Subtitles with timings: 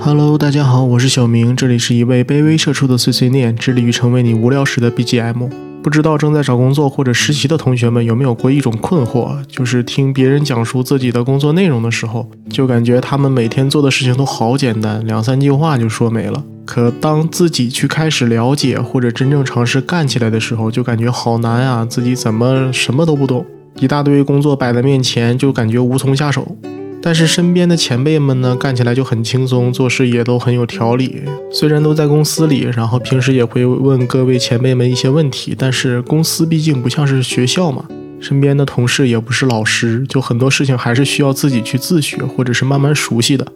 [0.00, 5.48] Hello，大家好，我是小明，这里是一位卑微社畜的碎碎念，致力于成为你无聊时的 BGM。
[5.80, 16.44] 不知道正在找工作或者实习的同学们有没有过一种困惑，就是听别人讲述自己的工作内容的时候，就感觉他们每天做的事情都好简单，两三句话就说没了。
[16.64, 23.46] 可当自己去开始了解或者真正尝试干起来的时候，就感觉好难啊，自己怎么什么都不懂，
[23.80, 26.56] 一大堆工作摆在面前，就感觉无从下手。
[27.00, 31.22] 但是身边的前辈们呢，干起来就很轻松，做事也都很有条理。
[31.52, 37.84] 虽然都在公司里，然后平时也会问各位前辈们一些问题，但是公司毕竟不像是学校嘛，
[38.18, 43.46] 身边的同事也不是老师，就很多事情还是需要自己去自学，或者是慢慢熟悉的。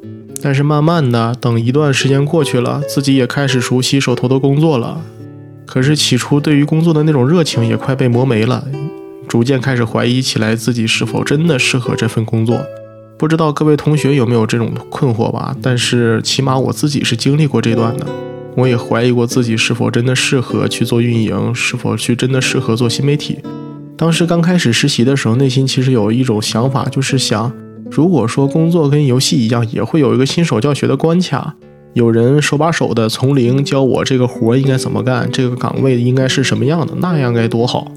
[0.41, 5.01] 但是慢慢的，等一段时间过去了，自己也开始熟悉手头的工作了。
[5.67, 8.65] 可是起初对于工作的那种热情也快被磨没了，
[9.33, 12.63] 逐渐开始怀疑起来自己是否真的适合这份工作。
[13.17, 15.57] 不知道各位同学有没有这种困惑吧？
[15.63, 18.07] 但是起码我自己是经历过这段的。
[18.57, 23.39] 我也怀疑过自己是否真的适合去做运营，是否去真的适合做新媒体。
[23.97, 27.51] 当时刚开始实习的时候，内心其实有一种想法，就是想，
[27.91, 31.55] 如果说工作跟游戏一样，也会有一个新手教学的关卡，
[31.95, 37.91] 有人手把手的从零教我这个活应该怎么干，这个岗位应该是什么样的，那样该多好。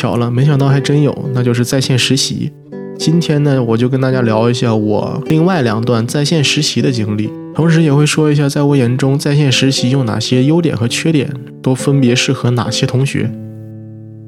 [0.00, 2.50] 巧了，没想到还真有，那就是在线实习。
[2.96, 13.30] 今天呢，我就跟大家聊一下我另外两段在线实习的经历，同时也会说一下，在我眼中在线实习有哪些优点和缺点，都分别适合哪些同学。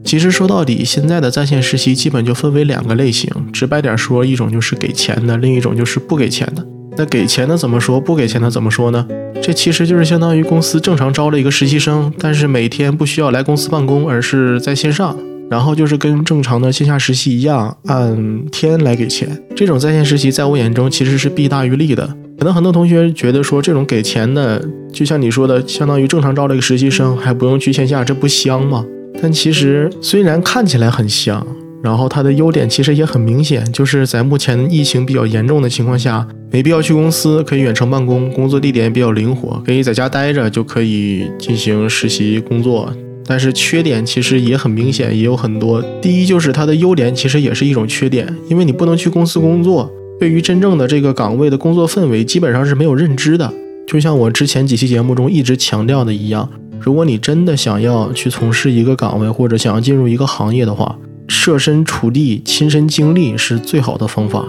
[0.05, 6.63] 其实说到底，现在的在线实习基本就分为两个类型，直白点说，一种就是给钱的，另一种就是不给钱的。
[6.99, 7.99] 那给钱的怎么说？
[7.99, 9.09] 不给钱的怎么说呢？
[9.41, 15.17] 这其实就是相当于公司正常招了一个实习生，但是每天不需要来公司办公，而是在线上。
[15.53, 19.29] 然后就是跟正常的线下实习一样，按天来给钱。
[19.55, 22.07] 这种在线实习在我眼中其实是弊大于利的。
[22.39, 28.83] 可能很多同学觉得说，这种给钱的，就像你说的，相当于正常招了一个实习生，还不用去线下，这不香吗？
[29.21, 31.47] 但其实虽然看起来很香，
[31.83, 42.91] 然后它的优点其实也很明显，就是在目前疫情比较严重的情况下，没必要去公司，可以远程办公，工作地点也比较灵活，可以在家待着就可以进行实习工作。
[43.27, 45.83] 但是缺点其实也很明显，也有很多。
[46.01, 53.53] 第一就是它的优点其实也是一种缺点，因为你不能去公司工作，对于真正的这个岗位的工作氛围基本上是没有认知的。
[53.87, 56.49] 就像我之前几期节目中一直强调的一样，
[56.81, 64.45] 如果你真的想要去从事一个岗位，或者想要进入一个行业的话，设身处地、亲身经历是最好的方法。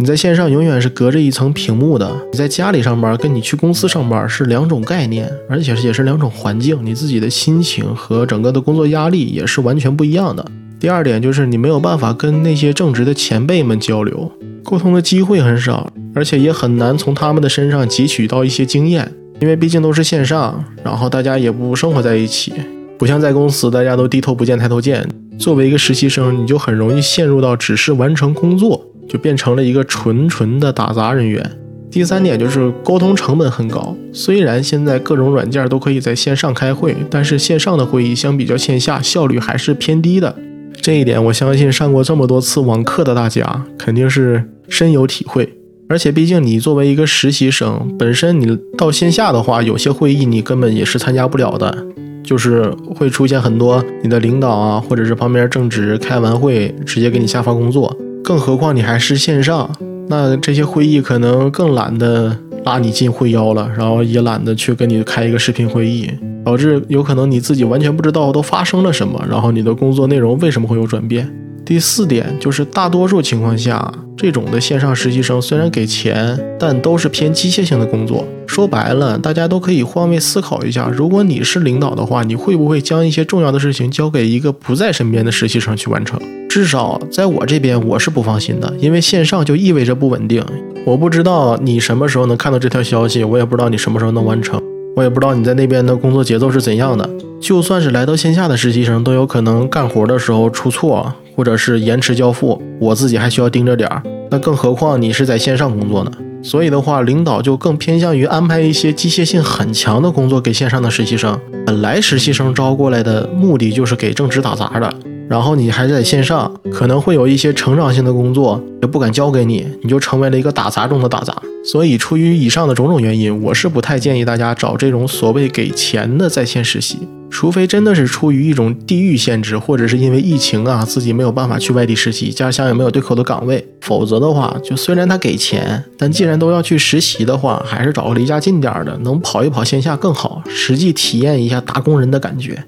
[0.00, 10.42] 你在线上永远是隔着一层屏幕的，你在家里上班跟你去公司上班是两种概念，而且也是两种环境，你自己的心情和整个的工作压力也是完全不一样的。
[10.78, 14.32] 第二点就是你没有办法跟那些正直的前辈们交流，
[14.64, 22.54] 沟通的机会很少，而且也很难从他们的身上汲取到一些经验，因为毕竟都是线上，然后大家也不生活在一起，
[22.96, 25.06] 不像在公司大家都低头不见抬头见。
[25.38, 28.86] 作为一个实习生，你就很容易陷入到只是完成工作。
[29.10, 31.58] 就变成了一个纯纯的打杂人员。
[31.90, 33.96] 第三点就是沟通成本很高。
[34.12, 40.36] 虽然现在各种软件都可以在线上开会，但是线上的会议相比较线下效率还是偏低的。
[40.80, 45.52] 这一点我相信上过这么多次网课的大家肯定是深有体会。
[45.88, 51.86] 而且毕竟你作为一个实习生，本身你到线下的话，有些会议你根本也是参加不了的，
[52.22, 57.92] 就是会出现很多你的领导啊，或者是旁边正职开完会直接给你下发工作。
[58.30, 59.68] 更何况你还是线上，
[60.08, 66.08] 那这些会议可能更懒得拉你进会邀了，然后也懒得去跟你开一个视频会议，
[66.44, 71.28] 导致有可能你自己完全不知道都发生了什么，然后你的工作内容为什么会有转变。
[71.70, 73.94] 第四点就是大多数情况下。
[74.16, 78.26] 这种的线上实习生虽然给钱，但都是偏机械性的工作。
[78.44, 86.20] 说白了，大家都可以换位思考一下：如果你是领导的话，你会不会将一些重要的事情交给一个不在身边的实习生去完成？
[86.48, 90.44] 至少在我这边，我是不放心的，因为线上就意味着不稳定。
[90.84, 94.60] 我不知道你什么时候能看到这条消息，我也不知道你什么时候能完成，
[94.96, 97.08] 我也不知道你在那边的工作节奏是怎样的。
[97.40, 101.12] 就算是来到线下的实习生，都有可能干活的时候出错。
[101.36, 106.12] 或者是延迟交付，我自己还需要盯着点儿，那更何况你是在线上工作呢？
[106.42, 111.40] 所以的话，领导就更偏向于安排一些机械性很强的工作给线上的实习生。
[111.64, 114.92] 本来实习生招过来的目的就是给正职打杂的，
[115.30, 121.34] 然后你还在线上，可能会有一些成长性的工作也不敢交给你，你就成为了一个打杂中的打杂。
[121.64, 126.98] 所以，出于以上的种种原因，我是不太建议大家找这种所谓给钱的在线实习。
[127.30, 142.62] 除非真的是出于一种地域限制，或者是因为疫情啊，自己没有办法去外地实习，家乡也没有对口的岗位，否则的话，就虽然他给钱，但既然都要去实习的话，还是找个离家近点的，能跑一跑线下更好，实际体验一下打工人的感觉。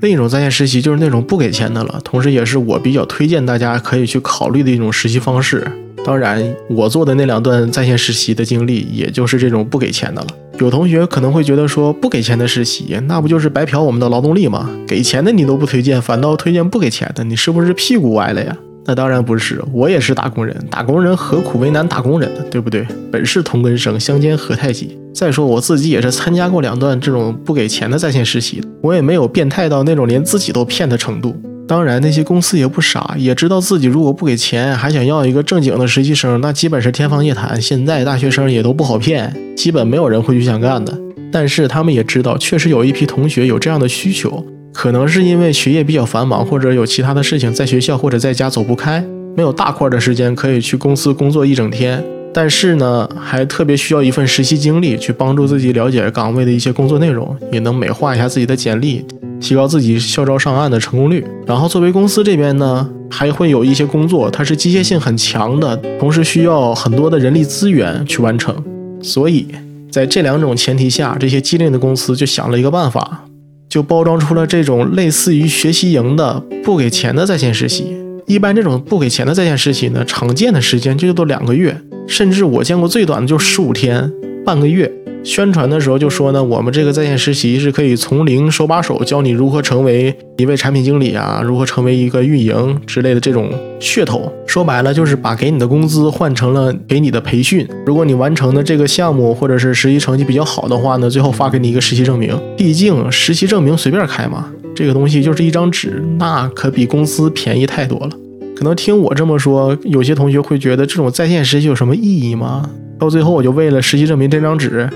[0.00, 5.66] 另一种在线实习就是那种不给钱的了，同时也是我比较推荐大家可以去考虑的一种实习方式。
[6.04, 10.28] 当然，我做的那两段在线实习的经历，也就是这种不给钱的了。
[10.58, 14.68] 有同学可能会觉得说，不给钱的实习，那不就是白嫖我们的劳动力吗？
[14.86, 18.56] 给钱的你都不推荐，反倒推荐不给钱的，你是不是屁股歪了呀？
[18.84, 22.40] 那当然不是，我也是打工人，打工人何苦为难打工人呢？
[22.50, 22.84] 对不对？
[23.12, 24.98] 本是同根生，相煎何太急。
[25.14, 31.36] 再说我自己也是参加过两段这种不给钱的在线实习，我也没有变态到那种连自己都骗的程度。
[31.68, 37.60] 当然，那些公司也不傻，也知道自己如果不给钱，还想要一个正经的实习生，那基本是天方夜谭。
[37.60, 40.98] 现在大学生也都不好骗，基本没有人会去想干的。
[41.30, 44.42] 但是他们也知道，确实有一批同学有这样的需求。
[44.72, 49.04] 可能是因为学业比较繁忙，或者有其他的事情，在学校或者在家走不开，
[49.36, 52.02] 没有大块的时间可以去公司工作一整天。
[52.32, 59.04] 但是呢，还特别需要一份实习经历，去帮助自己了解岗位的一些工作内容，也能美化一下自己的简历，
[59.40, 61.24] 提高自己校招上岸的成功率。
[61.46, 68.54] 然后作为公司这边呢，还会有一些工作，它是机械性很强的，同时需要很多的人力资源去完成。
[69.02, 69.46] 所以
[69.90, 73.24] 在这两种前提下，这些机灵的公司就想了一个办法。
[73.68, 77.94] 就包装出了这种类似于学习营的不给钱的在线实习。
[78.26, 84.10] 一般这种不给钱的在线实习呢，常见的时间就都两个月，甚至我见过最短的就十五天，
[84.42, 84.90] 半个月。
[85.24, 94.32] 宣传的时候就说呢，我们这个在线实习是可以从零手把手教你如何成为一位产品经理啊，如何成为一个运营之类的这种噱头。
[94.46, 97.68] 说白了就是把给你的工资换成了给你的培训。
[97.84, 102.34] 如果你完成的这个项目或者是实习成绩比较好的话呢，最后发给你一个实习证明。
[102.56, 108.10] 毕竟实习证明随便开嘛，这个东西就是一张纸，那可比工资便宜太多了。
[108.56, 112.70] 可能听我这么说，有些同学会觉得这种在线实习有什么意义吗？
[112.98, 114.88] 到最后我就为了实习证明这张纸。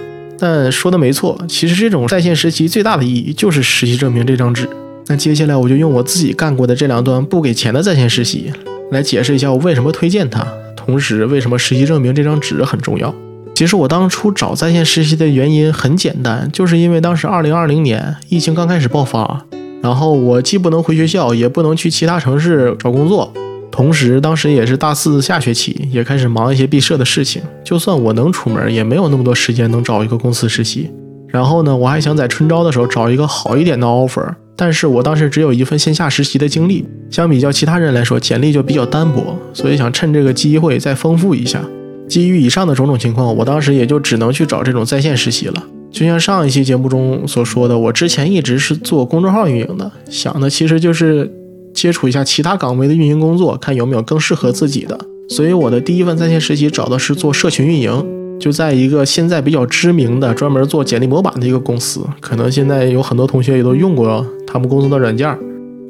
[0.44, 4.69] 但说的没错，其实这种在线实习最大的意义就是实习证明这张纸。
[5.06, 8.53] 那接下来我就用我自己干过的这两段不给钱的在线实习
[8.91, 10.44] 来解释一下我为什么推荐它，
[10.77, 13.15] 同时为什么实习证明这张纸很重要。
[13.55, 19.45] 其实我当初找在线实习的原因很简单，就是因为当时二零二零年疫情刚开始爆发，
[19.81, 23.33] 然后我既不能回学校，也不能去其他城市找工作。
[23.73, 27.43] 同时，当时也是大四下学期，也开始忙一些毕设的事情。
[27.65, 30.91] 就算我能出门，也没有那么多时间能找一个公司实习。
[31.27, 41.65] 然后呢，我还想在春招的时候找一个好一点的 offer，但是我当时只有一份线下实习的经历，相比较其他人来说，简历就比较单薄，所以想趁这个机会再丰富一下。
[42.07, 45.65] 基于以上的种种情况，我当时也就只能去找这种在线实习了。
[45.91, 51.33] 就像上一期节目中所说的，我之前一直是做公众号运营的，想的其实就是。
[51.82, 54.96] 接触一下其他岗位的运营工作，看有没有更适合自己的。
[55.29, 58.06] 所以我的第一份在线实习找的是做社群运营，
[58.38, 62.00] 就在一个现在比较知名的专门做简历模板的一个公司。
[62.20, 65.37] 可能现在有很多同学也都用过他们公司的软件。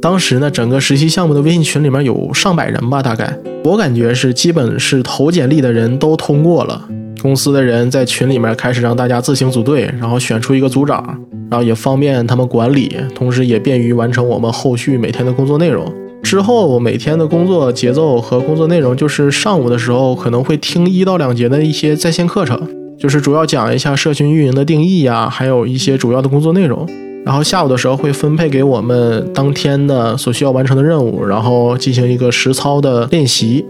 [0.00, 6.88] 当时呢，整个实习项目的微信群里面有上百人吧，大概我感觉是基本是投简历的人都通过了。
[7.20, 11.20] 公司的人在群里面开始让大家自行组队，然后选出一个组长，
[11.52, 15.84] 然后也方便他们管理，同时也便于完成我们后续每天的工作内容。
[16.22, 22.58] 之后每天的工作节奏和工作内容就是上午的时候可能会听一到两节的一些在线课程，
[22.98, 26.88] 就是主要讲一下社群运营的定义呀，还有一些主要的工作内容。
[27.22, 33.62] 然后下午的时候会分配给我们当天的所需要完成的任务，然后进行一个实操的练习。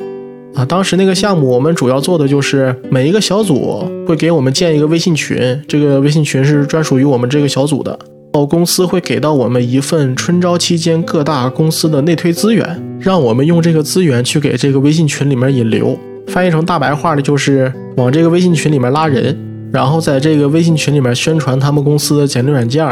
[0.55, 7.99] 啊，当时那个项目，我们主要做的就是每一个小组会给我们建一个微信群，这个微信群是专属于我们这个小组的。
[8.35, 15.99] 哦，公司会给到我们一份春招期间各大公司的内推资源，让我们用这个资源去给这个微信群里面引流。
[16.29, 19.37] 翻译成大白话的就是往这个微信群里面拉人，
[19.73, 22.87] 然后在这个微信群里面宣传他们公司的简历软件，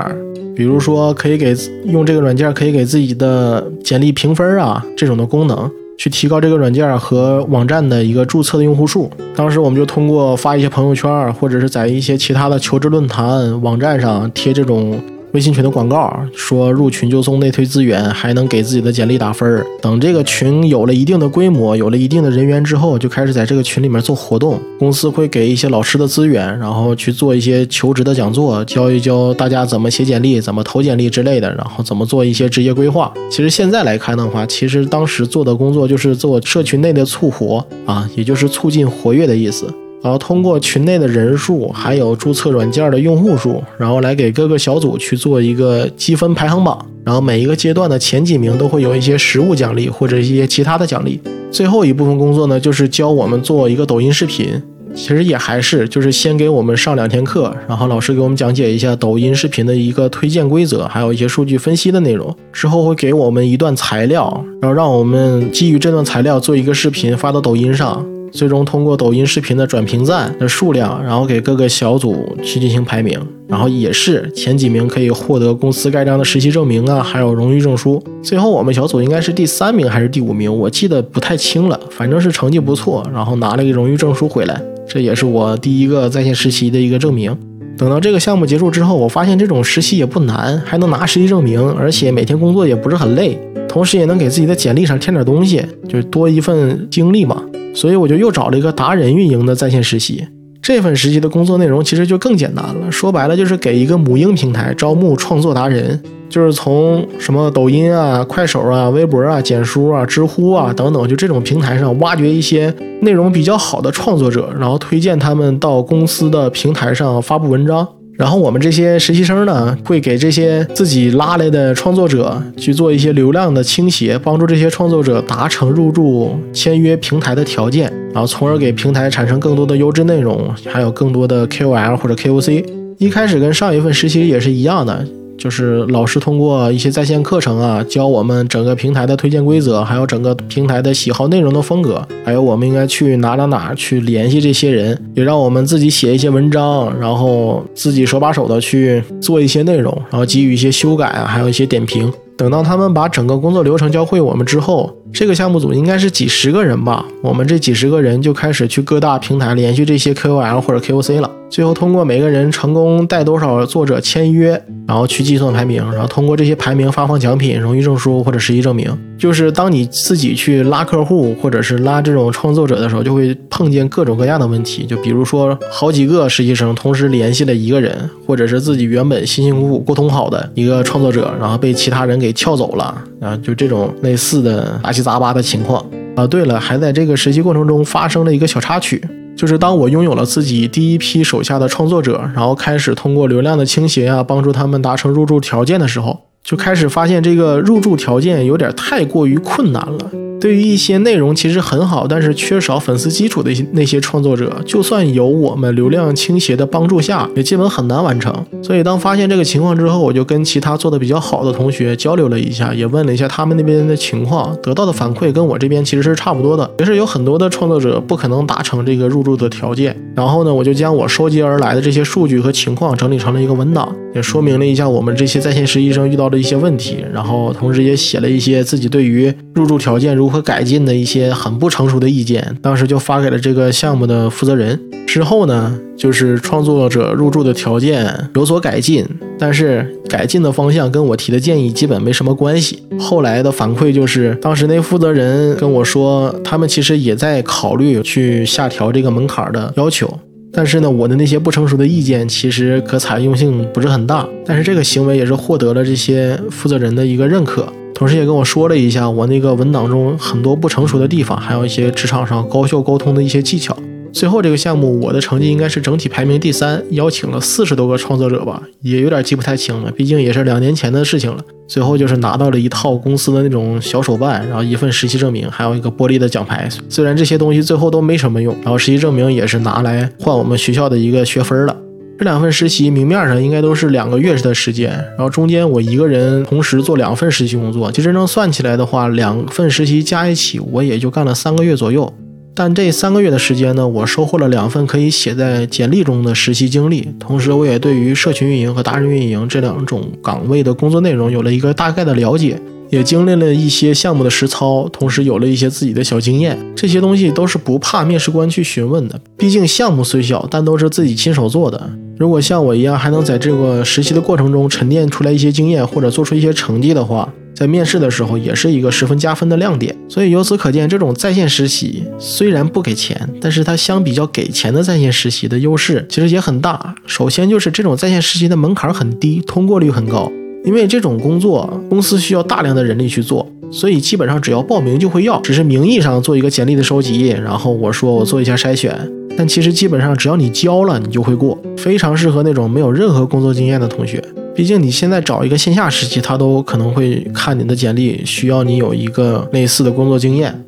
[0.55, 1.55] 比如说可以给
[1.87, 5.71] 用这个软件可以给自己的简历评分啊这种的功能。
[6.01, 9.11] 去提高这个软件和网站的一个注册的用户数。
[9.37, 14.99] 当时我们就通过发一些朋友圈，或者是在一些其他的求职论坛网站上贴这种。
[15.33, 19.65] 微信群的广告说入群就送内推资源，还能给自己的简历打分儿。
[19.81, 24.61] 等这个群有了一定的规模，有了一定的人员之后，就开始在这个群里面做活动。
[24.79, 33.13] 公司会给一些老师的资源，然后去做一些求职的讲座，教一教大家怎么写简历、怎么投简历之类的，然后怎么做一些职业规划。
[33.31, 39.73] 其实现在来看的话，其实当时做的工作就是做社群内的促活啊，也就是促进活跃的意思。
[40.03, 46.87] 然后通过群内的人数，还有注册软件的用户数，然后来给各个小组去做一个积分排行榜。
[47.05, 51.21] 然后每一个阶段的前几名都会有一些实物奖励或者一些其他的奖励。
[51.51, 54.63] 最后一部分工作呢，就是教我们做一个抖音视频。
[54.93, 62.35] 其实也还是，就是先给我们上两天课，然后老师给我们讲解一下抖音视频的一个推荐规则，还有一些数据分析的内容。
[62.53, 68.05] 之后会给我们一段材料，然后让我们基于这段材料做一个视频发到抖音上。
[68.31, 78.03] 最终通过抖音视频的转评赞的数量，然后给各个小组去进行排名，然后也是前几名可以获得公司盖章的实习证明啊，还有荣誉证书。
[78.23, 87.37] 最后我们小组应该是第三名还是第五名，我记得不太清了，反正是成绩不错，然后拿了一个荣誉证书回来，这也是我第一个在线实习的一个证明。
[87.77, 97.43] 等到这个项目结束之后，我发现这种实习也不难，还能拿实习证明，而且每天工作也不是很累，同时也能给自己的简历上添点东西，就是多一份经历嘛。
[97.75, 100.27] 所以我就又找了一个达人运营的在线实习。
[100.63, 105.99] 这份实习的工作内容其实就更简单了，说白了就是给一个母婴平台招募创作达人，
[106.29, 117.89] 就是从什么抖音啊、快手啊、微博啊、简书啊、知乎啊等等，就这种平台上挖掘一些内容比较好的创作者，然后推荐他们到公司的平台上发布文章。
[118.21, 132.63] 然后我们这些实习生呢，会给这些自己拉来的创作者去做一些流量的倾斜，帮助这些创作者达成入驻签约平台的条件，然后从而给平台产生更多的优质内容，还有更多的 KOL 或者 KOC。
[132.99, 135.03] 一开始跟上一份实习也是一样的。
[135.41, 152.13] 就是老师通过一些在线课程啊，教我们整个平台的推荐规则，还有整个平台的喜好内容的风格，还有我们应该去哪哪哪去联系这些人，也让我们自己写一些文章，然后自己手把手的去做一些内容，然后给予一些修改啊，还有一些点评。
[152.37, 161.31] 等到他们把整个工作流程教会我们之后，这个项目组应该是几十个人吧，我们这几十个人就开始去各大平台联系这些 KOL 或者 KOC 了。
[161.51, 164.51] 最后通过每个人成功带多少作者签约，
[164.87, 168.87] 然后去计算排名，然后通过这些排名发放奖品、荣誉证书或者实习证明。
[169.19, 174.87] 就是当你自己去拉客户或者是拉这种创作者的时候，就会碰见各种各样的问题。
[174.87, 185.85] 就比如说好几个实习生同时联系了一个人，或者是自己原本辛辛苦苦沟通好的一个创作者，然后被其他人给撬走了啊，就这种类似的杂杂八的情况
[186.17, 186.27] 啊。
[186.27, 189.03] 对了，还在这个实习过程中发生了一个小插曲。
[189.37, 196.30] 就是当我拥有了自己第一批手下的创作者，然后开始通过流量的倾斜啊，帮助他们达成入驻条件的时候。
[196.51, 200.11] 就开始发现这个入驻条件有点太过于困难了。
[200.41, 208.35] 对于一些内容其实很好，但是缺少粉丝基础的那些创作者，就算有我们流量倾斜的帮助下，也基本很难完成。
[208.63, 219.95] 所以当发现这个情况之后，我就跟其他做的比较好的同学交流了一下，也问了一下他们那边的情况，得到的反馈跟我这边其实是差不多的，也是有很多的创作者不可能达成这个入驻的条件。
[220.17, 234.79] 然后呢，我就将我收集而来的这些数据和情况整理成了一个文档，也说明了一下我们这些在线实习生遇到的一些问题，然后同时也写了一些自己对于入住条件如何改进的一些很不成熟的意见，当时就发给了这个项目的负责人。
[235.07, 239.05] 之后呢，就是创作者入住的条件有所改进，
[239.37, 242.85] 但是改进的方向跟我提的建议基本没什么关系。
[242.99, 250.19] 后来的反馈就是，当时那负责人跟我说，他们其实也在考虑去下调这个门槛的要求。
[250.53, 263.77] 但是呢，我的那些不成熟的意见其实可采用性不是很大，但是这个行为也是获得了这些负责人的一个认可，同时也跟我说了一下我那个文档中很多不成熟的地方，还有一些职场上高效沟通的一些技巧。
[264.13, 271.43] 最后这个项目，我的成绩应该是整体排名第三，邀请了四十多个创作者吧，也有点记不太清了，毕竟也是两年前的事情了。
[271.69, 276.69] 最后就是拿到了一套公司的那种小手办，然后一份实习证明，还有一个玻璃的奖牌。
[276.89, 281.77] 虽然这些东西最后都没什么用，然后实习证明也是拿来换我们学校的一个学分了。
[282.19, 292.13] 这两份实习明面上应该都是两个月的时间，然后中间我一个人同时做两份实习工作，其实真正算起来的话，两份实习加一起我也就干了三个月左右。
[292.55, 306.59] 但这三个月的时间呢，我收获了两份可以写在简历中的实习经历，同时我也对于社群运营和达人运营这两种岗位的工作内容有了一个大概的了解，也经历了一些项目的实操，同时有了一些自己的小经验。
[306.75, 311.91] 这些东西都是不怕面试官去询问的，毕竟项目虽小，但都是自己亲手做的。
[312.19, 317.33] 如果像我一样还能在这个实习的过程中沉淀出来一些经验，或者做出一些成绩的话。
[317.55, 326.95] 在面试的时候也是一个十分加分的亮点，所以由此可见，这种在线实习虽然不给钱，但是它相比较给钱的在线实习的优势其实也很大。
[327.07, 330.31] 首先就是这种在线实习的门槛很低，通过率很高，
[330.65, 338.97] 因为这种工作公司需要大量的人力去做，所以基本上只要报名就会要，只是名义上做一个简历的收集，然后我说我做一下筛选。
[339.37, 344.23] 但其实基本上只要你交了，你就会过，非常适合那种没有任何工作经验的同学。
[344.55, 350.65] 毕竟你现在找一个线下实习，他都可能会看你的简历，需要你有一个类似的工作经验。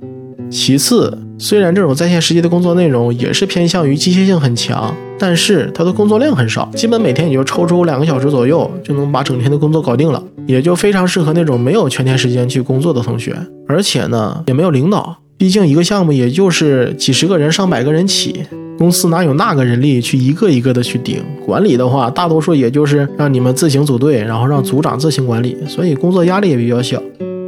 [0.50, 13.34] 其次，虽然这种在线实习的工作内容也是偏向于机械性很强，但是它的工作量很少，基本每天也就抽出两个小时左右就能把整天的工作搞定了，也就非常适合那种没有全天时间去工作的同学。
[13.66, 18.46] 而且呢，也没有领导，毕竟一个项目也就是几十个人、上百个人起。
[18.78, 27.02] 公司哪有那个人力去一个一个的去顶管理的话，大多数也就是让你们自行组队，然后让组长自行管理，所以工作压力也比较小。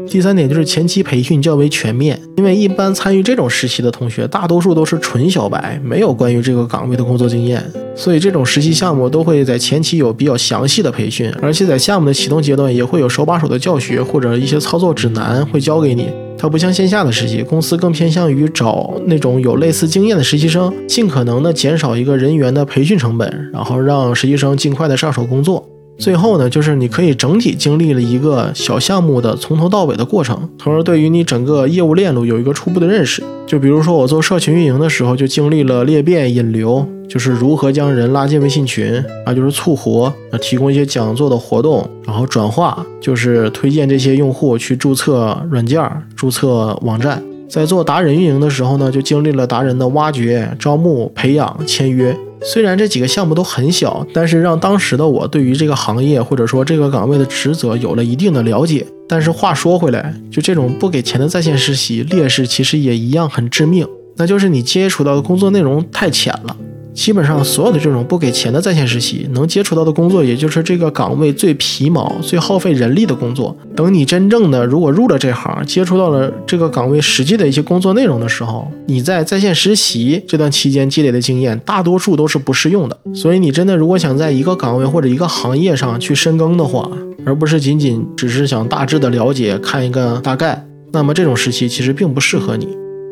[0.09, 16.09] 第三点就是前期培训较为全面，因为一般参与这种实习的同学，大多数都是纯小白，没有关于这个岗位的工作经验，所以这种实习项目都会在前期有比较详细的培训，而且在项目的启动阶段也会有手把手的教学或者一些操作指南会教给你。
[16.37, 25.67] 它不像线下的实习，公司更偏向于找那种有类似经验的实习生，尽可能的减少一个人员的培训成本，然后让实习生尽快的上手工作。
[25.97, 33.23] 最后呢，就是你可以整体经历了一个小项目的从头到尾的过程，从而对于你整个业务链路有一个初步的认识。
[33.47, 45.81] 就比如说我做社群运营的时候，就经历了裂变、引流，就是如何将人拉进微信群啊，就是促活，啊，提供一些讲座的活动，然后转化，就是推荐这些用户去注册软件、
[46.17, 47.23] 注册网站。
[47.49, 52.17] 在做达人运营的时候呢，就经历了达人的挖掘、招募、培养、签约。
[52.45, 58.87] 虽然这几个项目都很小，但是让当时的我对于这个行业或者说这个岗位的职责有了一定的了解。
[59.09, 63.87] 但是话说回来，就这种不给钱的在线实习，劣势其实也一样很致命，
[64.17, 66.57] 那就是你接触到的工作内容太浅了。
[66.95, 73.55] 基本上所有的这种不给钱的在线实习，能接触到的工作，也就是这个岗位最皮毛、最耗费人力的工作。
[73.75, 82.97] 等你真正的如果入了这行，接触到了这个岗位实际的一些工作内容的时候，你在在线实习这段期间积累的经验，大多数都是不适用的。
[83.13, 86.89] 所以你真的如果想在一个岗位或者一个行业上去深耕的话，
[87.27, 92.69] 而不是仅仅只是想大致的了解、看一个大概，那么这种实习其实并不适合你。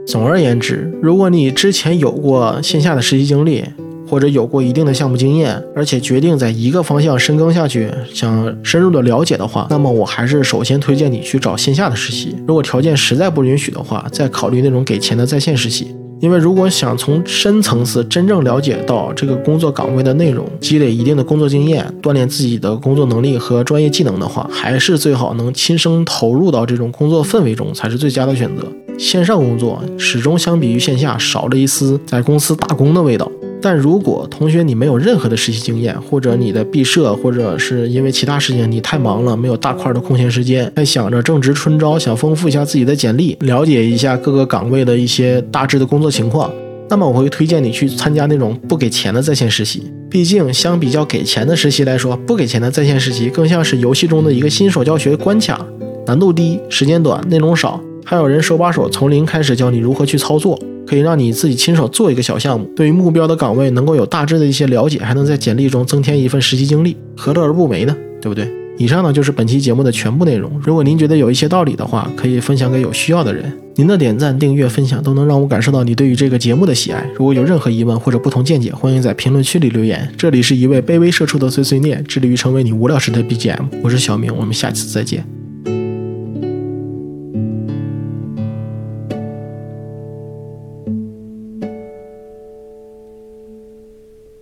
[0.07, 3.65] 总而言之，如果你之前有过线下的实习经历，
[4.07, 12.37] 或者有过一定的项目经验，而且决定在一个方向深耕下去，想深入的了解的话，那么我还是首先推荐你去找线下的实习。
[12.47, 15.95] 如果条件实在不允许的话，再考虑那种给钱的在线实习。
[16.23, 28.63] 因为如果想从深层次真正了解到这个工作岗位的内容，积累一定的工作经验，锻炼自己的工作能力和专业技能的话，还是最好能亲身投入到这种工作氛围中才是最佳的选择。
[28.97, 33.29] 线上工作始终相比于线下少了一丝在公司打工的味道。
[33.62, 46.51] 但如果同学你没有任何的实习经验，或者你的毕设，或者是因为其他事情你太忙了，没有大块的空闲时间，还想着正值春招，想丰富一下自己的简历，了解一下各个岗位的一些大致的工作情况，
[46.90, 49.85] 那么我会推荐你去参加那种不给钱的在线实习。
[50.11, 55.64] 毕竟相比较给钱的实习来说，不给钱的在线实习更像是游戏中的一个新手教学关卡，
[56.07, 60.59] 难度低，时间短，内容少，还有人手把手从零开始教你如何去操作。
[60.87, 67.97] 可以让你自己亲手做一个小项目，对于目标的岗位能够有大致的一些了解，还能在简历中增添一份实习经历，何乐而不为呢？
[68.21, 68.49] 对不对？
[68.79, 70.51] 以上呢就是本期节目的全部内容。
[70.64, 73.53] 如果您觉得有一些道理的话，可以分享给有需要的人。
[73.77, 77.07] 您的点赞、订阅、分享都能让我感受到你对于这个节目的喜爱。
[77.14, 80.11] 如果有任何疑问或者不同见解，欢迎在评论区里留言。
[80.16, 83.66] 这里是一位卑微社畜的碎碎念，致力于成为你无聊时的 BGM。
[83.83, 85.41] 我是小明，我们下期再见。